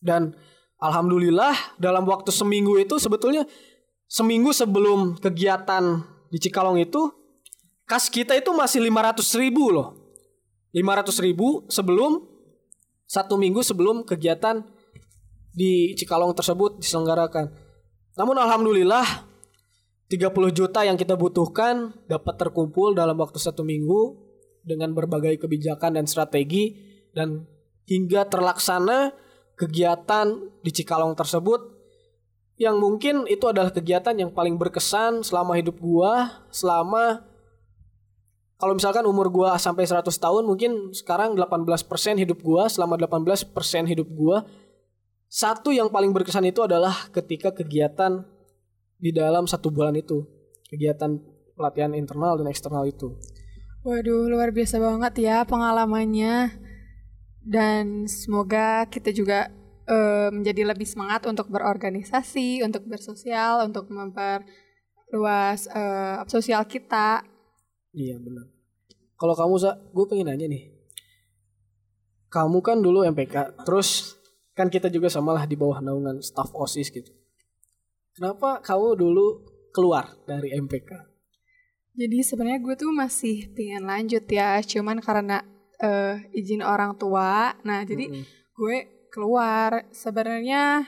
Dan 0.00 0.32
alhamdulillah 0.80 1.76
dalam 1.76 2.08
waktu 2.08 2.32
seminggu 2.32 2.80
itu 2.80 2.96
sebetulnya 2.96 3.44
seminggu 4.08 4.56
sebelum 4.56 5.20
kegiatan 5.20 6.04
di 6.32 6.38
Cikalong 6.40 6.80
itu 6.80 7.12
kas 7.84 8.08
kita 8.08 8.32
itu 8.34 8.50
masih 8.56 8.80
500 8.80 9.20
ribu 9.40 9.68
loh. 9.68 9.96
500 10.72 11.14
ribu 11.22 11.68
sebelum 11.70 12.24
satu 13.04 13.38
minggu 13.38 13.60
sebelum 13.62 14.02
kegiatan 14.02 14.64
di 15.54 15.94
Cikalong 15.94 16.34
tersebut 16.34 16.82
diselenggarakan. 16.82 17.52
Namun 18.18 18.36
alhamdulillah 18.40 19.06
30 20.10 20.30
juta 20.54 20.82
yang 20.82 20.98
kita 20.98 21.14
butuhkan 21.14 21.94
dapat 22.10 22.34
terkumpul 22.36 22.92
dalam 22.94 23.18
waktu 23.18 23.38
satu 23.38 23.62
minggu 23.62 24.23
dengan 24.64 24.96
berbagai 24.96 25.36
kebijakan 25.38 26.00
dan 26.00 26.08
strategi 26.08 26.74
dan 27.12 27.44
hingga 27.84 28.26
terlaksana 28.26 29.12
kegiatan 29.54 30.50
di 30.64 30.70
Cikalong 30.72 31.14
tersebut 31.14 31.60
yang 32.56 32.78
mungkin 32.78 33.26
itu 33.26 33.44
adalah 33.50 33.70
kegiatan 33.70 34.14
yang 34.14 34.30
paling 34.32 34.56
berkesan 34.56 35.22
selama 35.22 35.58
hidup 35.58 35.78
gua 35.78 36.42
selama 36.48 37.22
kalau 38.64 38.78
misalkan 38.78 39.04
umur 39.04 39.28
gua 39.28 39.58
sampai 39.58 39.84
100 39.84 40.06
tahun 40.08 40.46
mungkin 40.46 40.94
sekarang 40.94 41.34
18% 41.34 41.84
hidup 42.22 42.38
gua 42.40 42.70
selama 42.70 42.94
18% 42.96 43.52
hidup 43.90 44.08
gua. 44.14 44.46
Satu 45.26 45.74
yang 45.74 45.90
paling 45.90 46.14
berkesan 46.14 46.46
itu 46.46 46.62
adalah 46.62 47.10
ketika 47.10 47.50
kegiatan 47.50 48.22
di 49.02 49.10
dalam 49.10 49.50
satu 49.50 49.74
bulan 49.74 49.98
itu 49.98 50.22
kegiatan 50.70 51.18
pelatihan 51.58 51.90
internal 51.92 52.38
dan 52.38 52.46
eksternal 52.46 52.86
itu 52.86 53.18
Waduh, 53.84 54.32
luar 54.32 54.48
biasa 54.48 54.80
banget 54.80 55.28
ya 55.28 55.44
pengalamannya. 55.44 56.56
Dan 57.44 58.08
semoga 58.08 58.88
kita 58.88 59.12
juga 59.12 59.52
eh, 59.84 60.32
menjadi 60.32 60.72
lebih 60.72 60.88
semangat 60.88 61.28
untuk 61.28 61.52
berorganisasi, 61.52 62.64
untuk 62.64 62.88
bersosial, 62.88 63.68
untuk 63.68 63.92
memperluas 63.92 65.68
eh, 65.68 66.24
sosial 66.32 66.64
kita. 66.64 67.28
Iya 67.92 68.16
benar. 68.24 68.48
Kalau 69.20 69.36
kamu 69.36 69.54
sa, 69.60 69.76
gue 69.76 70.04
pengen 70.08 70.32
nanya 70.32 70.48
nih. 70.48 70.72
Kamu 72.32 72.64
kan 72.64 72.80
dulu 72.80 73.04
MPK, 73.04 73.68
terus 73.68 74.16
kan 74.56 74.72
kita 74.72 74.88
juga 74.88 75.12
samalah 75.12 75.44
di 75.44 75.60
bawah 75.60 75.84
naungan 75.84 76.24
staff 76.24 76.56
OSIS 76.56 76.88
gitu. 76.88 77.12
Kenapa 78.16 78.64
kamu 78.64 78.96
dulu 78.96 79.44
keluar 79.76 80.16
dari 80.24 80.56
MPK? 80.56 81.13
Jadi 81.94 82.26
sebenarnya 82.26 82.58
gue 82.58 82.74
tuh 82.74 82.90
masih 82.90 83.54
pengen 83.54 83.86
lanjut 83.86 84.26
ya, 84.26 84.58
cuman 84.58 84.98
karena 84.98 85.46
eh, 85.78 86.26
izin 86.34 86.66
orang 86.66 86.98
tua. 86.98 87.54
Nah, 87.62 87.86
jadi 87.86 88.10
Mm-mm. 88.10 88.24
gue 88.58 88.76
keluar. 89.14 89.86
Sebenarnya 89.94 90.82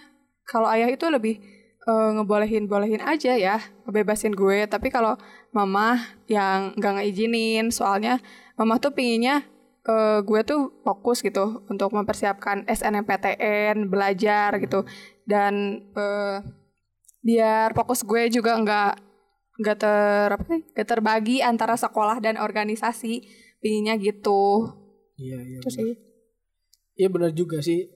kalau 0.50 0.66
ayah 0.66 0.90
itu 0.90 1.06
lebih 1.06 1.38
eh, 1.86 2.10
ngebolehin 2.18 2.66
bolehin 2.66 2.98
aja 2.98 3.38
ya, 3.38 3.62
ngebebasin 3.86 4.34
gue. 4.34 4.66
Tapi 4.66 4.90
kalau 4.90 5.14
mama 5.54 6.02
yang 6.26 6.74
nggak 6.74 6.98
ngeizinin, 6.98 7.70
soalnya 7.70 8.18
mama 8.58 8.82
tuh 8.82 8.90
pinginnya 8.90 9.46
eh, 9.86 10.18
gue 10.26 10.40
tuh 10.42 10.82
fokus 10.82 11.22
gitu 11.22 11.62
untuk 11.70 11.94
mempersiapkan 11.94 12.66
SNMPTN, 12.66 13.86
belajar 13.86 14.58
gitu, 14.58 14.82
dan 15.22 15.86
eh, 15.94 16.42
biar 17.22 17.74
fokus 17.78 18.02
gue 18.02 18.26
juga 18.30 18.58
nggak 18.58 19.05
nggak 19.56 19.76
ter 19.80 20.28
apa 20.32 20.44
sih, 20.48 20.62
nggak 20.72 20.88
terbagi 20.88 21.36
antara 21.40 21.74
sekolah 21.76 22.20
dan 22.20 22.36
organisasi, 22.36 23.24
pinginnya 23.60 23.96
gitu. 23.96 24.72
Iya 25.16 25.38
iya. 25.40 25.58
Terus 25.64 25.74
sih. 25.76 25.94
Iya 26.96 27.08
benar 27.12 27.30
juga 27.32 27.60
sih. 27.60 27.88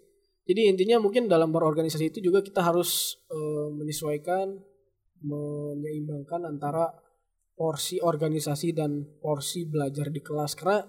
Jadi 0.45 0.67
intinya 0.67 0.99
mungkin 0.99 1.31
dalam 1.31 1.53
berorganisasi 1.55 2.11
itu 2.11 2.19
juga 2.21 2.43
kita 2.43 2.65
harus 2.65 3.21
eh, 3.31 3.69
menyesuaikan, 3.71 4.57
menyeimbangkan 5.23 6.49
antara 6.49 6.91
porsi 7.55 8.01
organisasi 8.01 8.73
dan 8.73 9.05
porsi 9.21 9.69
belajar 9.69 10.09
di 10.09 10.25
kelas 10.25 10.57
karena 10.57 10.81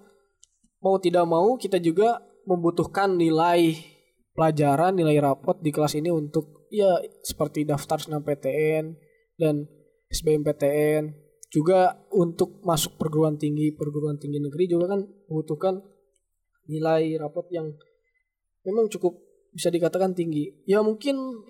mau 0.79 0.95
tidak 1.03 1.27
mau 1.27 1.59
kita 1.59 1.83
juga 1.83 2.23
membutuhkan 2.47 3.19
nilai 3.19 3.75
pelajaran, 4.31 4.95
nilai 4.95 5.19
rapot 5.19 5.59
di 5.59 5.69
kelas 5.69 5.99
ini 5.99 6.09
untuk 6.09 6.65
ya 6.71 6.97
seperti 7.21 7.67
daftar 7.67 7.99
SNMPTN 7.99 8.95
dan 9.35 9.67
SBMPTN 10.11 11.15
juga 11.51 11.99
untuk 12.15 12.63
masuk 12.63 12.95
perguruan 12.95 13.35
tinggi 13.35 13.75
perguruan 13.75 14.15
tinggi 14.15 14.39
negeri 14.39 14.71
juga 14.71 14.95
kan 14.95 15.03
membutuhkan 15.27 15.83
nilai 16.71 17.19
rapot 17.19 17.43
yang 17.51 17.75
memang 18.63 18.87
cukup 18.87 19.19
bisa 19.51 19.67
dikatakan 19.67 20.15
tinggi. 20.15 20.63
Ya 20.63 20.79
mungkin 20.79 21.43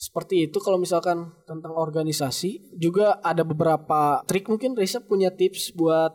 seperti 0.00 0.50
itu 0.50 0.58
kalau 0.58 0.80
misalkan 0.80 1.30
tentang 1.46 1.76
organisasi 1.76 2.74
juga 2.74 3.20
ada 3.22 3.46
beberapa 3.46 4.24
trik 4.26 4.50
mungkin 4.50 4.74
Risa 4.74 5.04
punya 5.04 5.30
tips 5.30 5.76
buat 5.76 6.10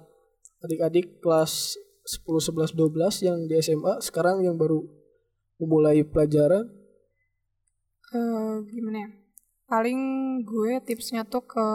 adik-adik 0.66 1.22
kelas 1.22 1.78
10 2.06 2.52
11 2.52 2.76
12 2.76 3.26
yang 3.26 3.38
di 3.46 3.56
SMA 3.62 4.02
sekarang 4.02 4.44
yang 4.44 4.58
baru 4.60 4.84
memulai 5.62 6.04
pelajaran. 6.04 6.68
Eh, 8.16 8.56
gimana 8.70 8.98
ya? 9.06 9.10
Paling 9.66 10.00
gue 10.46 10.78
tipsnya 10.86 11.26
tuh 11.26 11.42
ke 11.42 11.68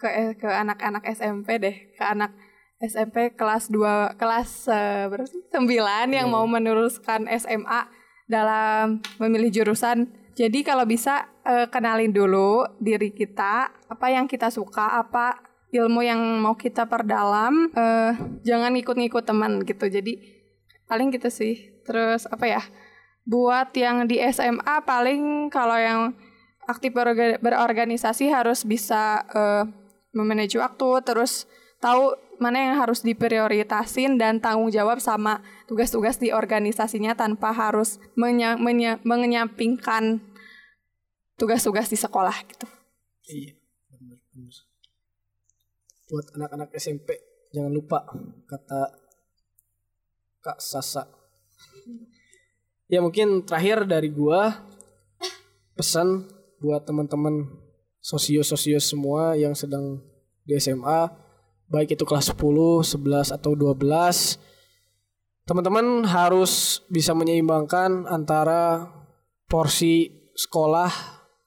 ke 0.00 0.08
ke 0.40 0.48
anak-anak 0.48 1.04
SMP 1.12 1.60
deh, 1.60 1.76
ke 1.92 2.04
anak 2.04 2.32
SMP 2.80 3.34
kelas 3.36 3.68
2 3.68 4.16
kelas 4.16 4.70
eh, 4.70 5.04
berapa 5.10 5.26
sih? 5.28 5.42
9 5.52 6.14
yang 6.14 6.28
Iya. 6.30 6.32
mau 6.32 6.46
meneruskan 6.48 7.28
SMA 7.36 7.90
dalam 8.30 9.04
memilih 9.18 9.50
jurusan. 9.50 10.08
Jadi 10.38 10.62
kalau 10.62 10.86
bisa 10.86 11.26
eh, 11.42 11.66
kenalin 11.68 12.14
dulu 12.14 12.64
diri 12.78 13.10
kita, 13.10 13.74
apa 13.90 14.06
yang 14.08 14.30
kita 14.30 14.48
suka, 14.48 14.94
apa 14.96 15.42
ilmu 15.68 16.00
yang 16.00 16.40
mau 16.40 16.56
kita 16.56 16.88
perdalam, 16.88 17.68
eh, 17.74 18.12
jangan 18.46 18.72
ikut-ngikut 18.78 19.26
teman 19.26 19.66
gitu. 19.68 19.84
Jadi 19.90 20.16
paling 20.88 21.12
gitu 21.12 21.28
sih. 21.28 21.82
Terus 21.84 22.24
apa 22.30 22.46
ya? 22.46 22.62
Buat 23.28 23.76
yang 23.76 24.08
di 24.08 24.16
SMA 24.32 24.80
paling 24.88 25.52
kalau 25.52 25.76
yang 25.76 26.16
aktif 26.68 26.92
berorga- 26.92 27.40
berorganisasi 27.40 28.28
harus 28.28 28.62
bisa 28.68 29.24
eh, 29.32 29.64
memanage 30.12 30.60
waktu, 30.60 31.02
terus 31.08 31.48
tahu 31.80 32.12
mana 32.38 32.70
yang 32.70 32.76
harus 32.78 33.02
diprioritasin 33.02 34.14
dan 34.14 34.38
tanggung 34.38 34.70
jawab 34.70 35.02
sama 35.02 35.42
tugas-tugas 35.66 36.22
di 36.22 36.30
organisasinya 36.30 37.18
tanpa 37.18 37.50
harus 37.50 37.98
menya- 38.14 38.60
menya- 38.60 39.02
mengenyampingkan 39.02 40.22
tugas-tugas 41.34 41.90
di 41.90 41.98
sekolah 41.98 42.34
gitu. 42.46 42.66
Iya, 43.26 43.58
benar 43.90 44.18
benar. 44.30 44.54
Buat 46.08 46.26
anak-anak 46.38 46.68
SMP 46.78 47.08
jangan 47.52 47.72
lupa 47.72 48.06
kata 48.48 48.80
Kak 50.40 50.58
Sasa. 50.62 51.04
Ya 52.88 53.04
mungkin 53.04 53.44
terakhir 53.44 53.84
dari 53.84 54.08
gua 54.08 54.64
pesan 55.76 56.37
buat 56.58 56.86
teman-teman 56.86 57.46
sosio-sosio 58.02 58.78
semua 58.78 59.34
yang 59.34 59.54
sedang 59.54 60.02
di 60.46 60.54
SMA 60.58 61.10
baik 61.68 61.94
itu 61.94 62.04
kelas 62.08 62.32
10, 62.32 62.40
11 62.96 63.36
atau 63.36 63.52
12 63.52 64.38
teman-teman 65.44 66.04
harus 66.08 66.84
bisa 66.88 67.12
menyeimbangkan 67.12 68.08
antara 68.08 68.88
porsi 69.48 70.28
sekolah 70.36 70.90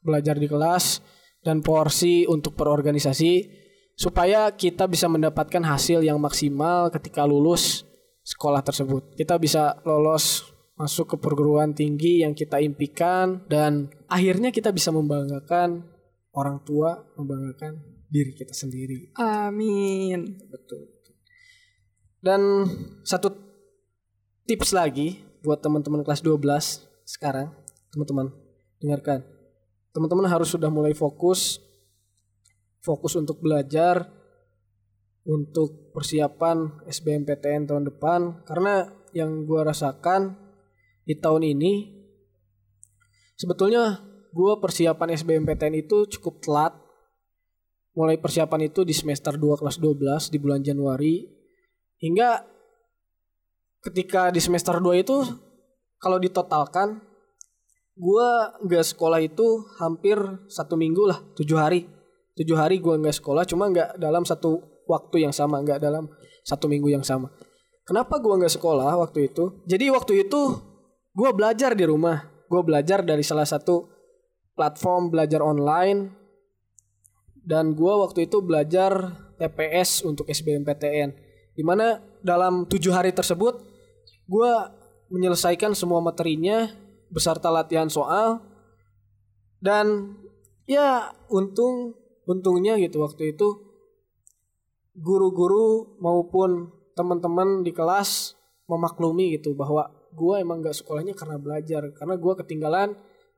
belajar 0.01 0.35
di 0.37 0.49
kelas 0.49 0.99
dan 1.41 1.61
porsi 1.65 2.25
untuk 2.29 2.53
berorganisasi 2.57 3.61
supaya 3.97 4.49
kita 4.53 4.89
bisa 4.89 5.05
mendapatkan 5.05 5.61
hasil 5.61 6.01
yang 6.01 6.17
maksimal 6.17 6.89
ketika 6.89 7.25
lulus 7.25 7.85
sekolah 8.25 8.61
tersebut. 8.65 9.13
Kita 9.17 9.37
bisa 9.37 9.77
lolos 9.85 10.50
masuk 10.81 11.13
ke 11.13 11.17
perguruan 11.21 11.77
tinggi 11.77 12.25
yang 12.25 12.33
kita 12.33 12.57
impikan 12.57 13.45
dan 13.45 13.93
akhirnya 14.09 14.49
kita 14.49 14.73
bisa 14.73 14.89
membanggakan 14.89 15.85
orang 16.33 16.65
tua, 16.65 16.97
membanggakan 17.21 17.77
diri 18.09 18.33
kita 18.33 18.49
sendiri. 18.49 19.13
Amin. 19.21 20.41
Betul. 20.49 20.89
Dan 22.17 22.65
satu 23.05 23.29
tips 24.49 24.73
lagi 24.73 25.21
buat 25.45 25.61
teman-teman 25.61 26.01
kelas 26.01 26.25
12 26.25 26.41
sekarang, 27.05 27.53
teman-teman 27.93 28.33
dengarkan. 28.81 29.21
Teman-teman 29.93 30.25
harus 30.25 30.49
sudah 30.49 30.73
mulai 30.73 30.97
fokus 30.97 31.61
fokus 32.81 33.13
untuk 33.13 33.37
belajar 33.37 34.09
untuk 35.21 35.93
persiapan 35.93 36.81
SBMPTN 36.89 37.69
tahun 37.69 37.93
depan 37.93 38.41
karena 38.41 38.89
yang 39.13 39.45
gua 39.45 39.69
rasakan 39.69 40.50
di 41.05 41.17
tahun 41.17 41.43
ini 41.57 41.73
sebetulnya 43.37 44.01
gua 44.31 44.61
persiapan 44.61 45.17
SBMPTN 45.17 45.75
itu 45.81 46.07
cukup 46.17 46.39
telat. 46.41 46.73
Mulai 47.91 48.15
persiapan 48.15 48.71
itu 48.71 48.87
di 48.87 48.95
semester 48.95 49.35
2 49.35 49.59
kelas 49.59 49.75
12 49.75 50.31
di 50.31 50.37
bulan 50.39 50.63
Januari. 50.63 51.27
Hingga 51.99 52.47
ketika 53.83 54.31
di 54.31 54.39
semester 54.39 54.79
2 54.79 55.03
itu 55.03 55.17
kalau 55.99 56.17
ditotalkan 56.17 57.03
gua 57.99 58.55
nggak 58.63 58.85
sekolah 58.95 59.19
itu 59.19 59.67
hampir 59.83 60.15
satu 60.47 60.79
minggu 60.79 61.03
lah 61.03 61.19
tujuh 61.35 61.59
hari. 61.59 61.89
Tujuh 62.31 62.55
hari 62.55 62.79
gue 62.79 62.95
nggak 62.95 63.19
sekolah 63.19 63.43
cuma 63.43 63.67
nggak 63.67 63.99
dalam 63.99 64.23
satu 64.23 64.63
waktu 64.87 65.27
yang 65.27 65.35
sama 65.35 65.59
nggak 65.59 65.83
dalam 65.83 66.07
satu 66.47 66.71
minggu 66.71 66.87
yang 66.89 67.03
sama. 67.03 67.27
Kenapa 67.83 68.23
gue 68.23 68.33
nggak 68.39 68.55
sekolah 68.55 68.97
waktu 69.03 69.27
itu? 69.27 69.61
Jadi 69.67 69.91
waktu 69.91 70.23
itu 70.23 70.70
gue 71.11 71.29
belajar 71.35 71.75
di 71.75 71.85
rumah. 71.87 72.23
Gue 72.51 72.61
belajar 72.67 73.03
dari 73.03 73.23
salah 73.23 73.47
satu 73.47 73.87
platform 74.55 75.11
belajar 75.11 75.39
online. 75.39 76.11
Dan 77.41 77.73
gue 77.73 77.93
waktu 77.95 78.29
itu 78.29 78.43
belajar 78.45 79.17
TPS 79.41 80.05
untuk 80.05 80.29
SBMPTN 80.29 81.09
di 81.57 81.63
mana 81.65 81.97
dalam 82.21 82.69
tujuh 82.69 82.93
hari 82.93 83.11
tersebut 83.11 83.59
gue 84.29 84.51
menyelesaikan 85.11 85.73
semua 85.73 85.99
materinya 85.99 86.69
beserta 87.09 87.49
latihan 87.49 87.89
soal. 87.89 88.39
Dan 89.61 90.17
ya 90.65 91.13
untung 91.29 91.97
untungnya 92.25 92.77
gitu 92.77 93.01
waktu 93.01 93.35
itu 93.35 93.47
guru-guru 94.95 95.97
maupun 95.99 96.71
teman-teman 96.95 97.65
di 97.65 97.73
kelas 97.73 98.37
memaklumi 98.69 99.39
gitu 99.39 99.57
bahwa 99.57 100.00
gue 100.11 100.35
emang 100.39 100.61
gak 100.61 100.77
sekolahnya 100.77 101.15
karena 101.15 101.37
belajar. 101.41 101.91
Karena 101.95 102.15
gue 102.15 102.33
ketinggalan 102.43 102.89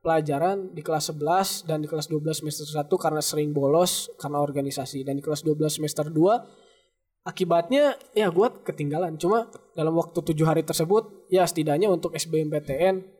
pelajaran 0.04 0.76
di 0.76 0.84
kelas 0.84 1.14
11 1.16 1.64
dan 1.64 1.80
di 1.80 1.88
kelas 1.88 2.12
12 2.12 2.44
semester 2.44 2.66
1 2.68 2.86
karena 3.00 3.22
sering 3.24 3.50
bolos 3.56 4.12
karena 4.20 4.42
organisasi. 4.42 5.02
Dan 5.06 5.18
di 5.18 5.22
kelas 5.24 5.42
12 5.46 5.80
semester 5.80 6.06
2 6.10 7.26
akibatnya 7.26 7.96
ya 8.12 8.28
gue 8.28 8.48
ketinggalan. 8.62 9.16
Cuma 9.16 9.48
dalam 9.72 9.96
waktu 9.96 10.20
tujuh 10.20 10.44
hari 10.44 10.62
tersebut 10.62 11.30
ya 11.32 11.48
setidaknya 11.48 11.88
untuk 11.88 12.12
SBMPTN 12.12 13.14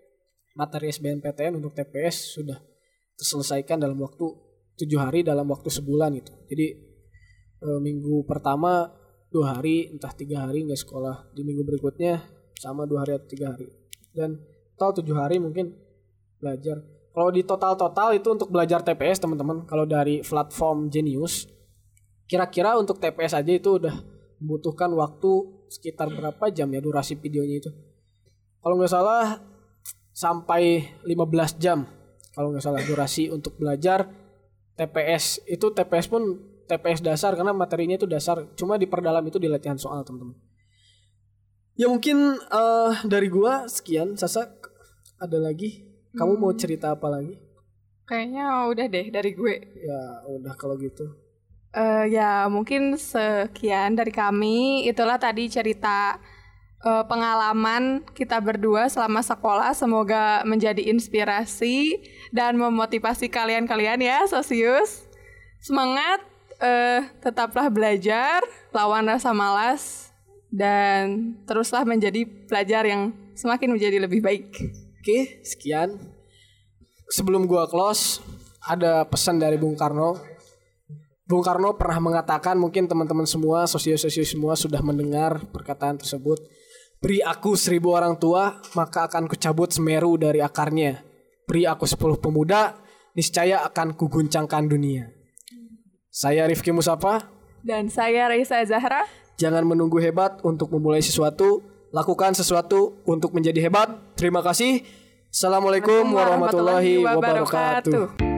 materi 0.54 0.90
SBMPTN 0.90 1.58
untuk 1.58 1.74
TPS 1.74 2.38
sudah 2.38 2.58
terselesaikan 3.18 3.78
dalam 3.78 3.98
waktu 3.98 4.26
tujuh 4.74 4.98
hari 4.98 5.22
dalam 5.22 5.46
waktu 5.50 5.70
sebulan 5.70 6.14
gitu. 6.18 6.32
Jadi 6.50 6.66
e, 7.62 7.68
minggu 7.78 8.26
pertama 8.26 8.90
dua 9.30 9.58
hari 9.58 9.90
entah 9.90 10.14
tiga 10.14 10.46
hari 10.46 10.66
nggak 10.66 10.78
sekolah. 10.78 11.34
Di 11.34 11.42
minggu 11.42 11.62
berikutnya 11.66 12.22
sama 12.58 12.86
dua 12.86 13.02
hari 13.02 13.18
atau 13.18 13.28
tiga 13.28 13.54
hari. 13.54 13.68
Dan 14.14 14.38
total 14.74 15.02
tujuh 15.02 15.16
hari 15.18 15.36
mungkin 15.42 15.74
belajar. 16.38 16.82
Kalau 17.14 17.30
di 17.30 17.46
total 17.46 17.78
total 17.78 18.08
itu 18.18 18.28
untuk 18.30 18.50
belajar 18.50 18.82
TPS 18.82 19.22
teman-teman. 19.22 19.66
Kalau 19.66 19.86
dari 19.86 20.22
platform 20.22 20.90
Genius 20.90 21.46
kira-kira 22.24 22.74
untuk 22.80 22.98
TPS 22.98 23.36
aja 23.36 23.52
itu 23.52 23.78
udah 23.78 23.94
membutuhkan 24.40 24.90
waktu 24.96 25.30
sekitar 25.70 26.10
berapa 26.10 26.50
jam 26.50 26.68
ya 26.74 26.80
durasi 26.82 27.14
videonya 27.18 27.56
itu? 27.62 27.70
Kalau 28.58 28.74
nggak 28.80 28.92
salah 28.92 29.38
sampai 30.10 30.94
15 31.06 31.62
jam. 31.62 31.86
Kalau 32.34 32.50
nggak 32.50 32.64
salah 32.66 32.82
durasi 32.82 33.30
untuk 33.30 33.54
belajar 33.54 34.10
TPS 34.74 35.46
itu 35.46 35.70
TPS 35.70 36.10
pun 36.10 36.22
TPS 36.66 36.98
dasar 36.98 37.38
karena 37.38 37.54
materinya 37.54 37.94
itu 37.94 38.10
dasar. 38.10 38.42
Cuma 38.58 38.74
diperdalam 38.74 39.22
itu 39.22 39.38
di 39.38 39.46
latihan 39.46 39.78
soal 39.78 40.02
teman-teman 40.02 40.34
ya 41.74 41.86
mungkin 41.90 42.38
uh, 42.50 42.92
dari 43.06 43.26
gua 43.30 43.66
sekian 43.66 44.14
Sasa 44.14 44.50
ada 45.18 45.38
lagi 45.38 45.84
kamu 46.14 46.38
mau 46.38 46.54
cerita 46.54 46.94
apa 46.94 47.10
lagi 47.10 47.38
Kayaknya 48.04 48.68
udah 48.68 48.86
deh 48.92 49.06
dari 49.08 49.32
gue. 49.32 49.54
ya 49.80 50.00
udah 50.28 50.52
kalau 50.60 50.76
gitu 50.76 51.24
Eh, 51.74 52.14
ya 52.14 52.46
mungkin 52.46 52.94
sekian 52.94 53.98
dari 53.98 54.14
kami. 54.14 54.86
Itulah 54.86 55.18
tadi 55.18 55.50
cerita 55.50 56.22
eh, 56.86 57.04
pengalaman 57.10 58.06
kita 58.14 58.38
berdua 58.38 58.86
selama 58.86 59.18
sekolah. 59.26 59.74
Semoga 59.74 60.46
menjadi 60.46 60.86
inspirasi 60.86 61.98
dan 62.30 62.54
memotivasi 62.62 63.26
kalian-kalian 63.26 63.98
ya, 64.06 64.22
Sosius. 64.30 65.10
Semangat, 65.58 66.22
eh, 66.62 67.10
tetaplah 67.18 67.66
belajar, 67.66 68.46
lawan 68.70 69.10
rasa 69.10 69.34
malas, 69.34 70.13
dan 70.54 71.34
teruslah 71.42 71.82
menjadi 71.82 72.22
pelajar 72.46 72.86
yang 72.86 73.10
semakin 73.34 73.74
menjadi 73.74 73.98
lebih 73.98 74.22
baik. 74.22 74.54
Oke, 75.02 75.42
sekian. 75.42 75.98
Sebelum 77.10 77.50
gua 77.50 77.66
close, 77.66 78.22
ada 78.62 79.02
pesan 79.02 79.42
dari 79.42 79.58
Bung 79.58 79.74
Karno. 79.74 80.14
Bung 81.26 81.42
Karno 81.42 81.74
pernah 81.74 81.98
mengatakan 81.98 82.54
mungkin 82.54 82.86
teman-teman 82.86 83.26
semua, 83.26 83.66
sosio-sosio 83.66 84.22
semua 84.22 84.54
sudah 84.54 84.78
mendengar 84.80 85.42
perkataan 85.50 85.98
tersebut. 85.98 86.38
Beri 87.02 87.20
aku 87.20 87.58
seribu 87.58 87.92
orang 87.92 88.16
tua, 88.16 88.62
maka 88.78 89.10
akan 89.10 89.28
kucabut 89.28 89.74
semeru 89.74 90.16
dari 90.16 90.40
akarnya. 90.40 91.04
Beri 91.44 91.68
aku 91.68 91.84
sepuluh 91.84 92.16
pemuda, 92.16 92.80
niscaya 93.12 93.60
akan 93.68 93.92
kuguncangkan 93.92 94.64
dunia. 94.64 95.12
Saya 96.08 96.46
Rifki 96.48 96.72
Musapa, 96.72 97.28
Dan 97.64 97.88
saya 97.88 98.28
Raisa 98.28 98.60
Zahra. 98.64 99.23
Jangan 99.38 99.66
menunggu 99.66 99.98
hebat 100.02 100.40
untuk 100.42 100.70
memulai 100.74 101.02
sesuatu, 101.02 101.62
lakukan 101.94 102.34
sesuatu 102.34 102.98
untuk 103.06 103.34
menjadi 103.34 103.70
hebat. 103.70 103.94
Terima 104.18 104.42
kasih. 104.42 104.82
Assalamualaikum 105.30 106.14
warahmatullahi 106.14 107.02
wabarakatuh. 107.02 108.33